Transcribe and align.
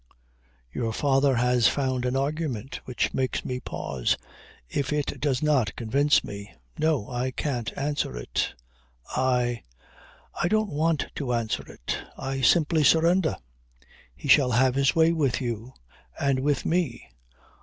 "Your 0.73 0.93
father 0.93 1.35
has 1.35 1.67
found 1.67 2.05
an 2.05 2.15
argument 2.15 2.79
which 2.85 3.13
makes 3.13 3.45
me 3.45 3.59
pause, 3.59 4.17
if 4.67 4.91
it 4.91 5.19
does 5.21 5.43
not 5.43 5.75
convince 5.75 6.23
me. 6.23 6.51
No! 6.79 7.07
I 7.07 7.29
can't 7.29 7.71
answer 7.77 8.17
it. 8.17 8.55
I 9.15 9.61
I 10.41 10.47
don't 10.47 10.71
want 10.71 11.05
to 11.17 11.33
answer 11.35 11.61
it. 11.71 11.99
I 12.17 12.41
simply 12.41 12.83
surrender. 12.83 13.37
He 14.15 14.27
shall 14.27 14.53
have 14.53 14.73
his 14.73 14.95
way 14.95 15.11
with 15.13 15.39
you 15.39 15.75
and 16.19 16.39
with 16.39 16.65
me. 16.65 17.07